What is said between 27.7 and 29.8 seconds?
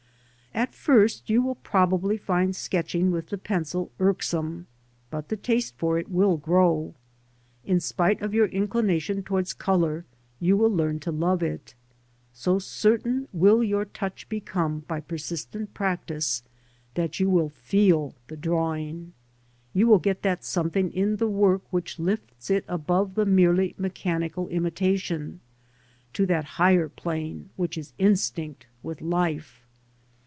is instinct with life.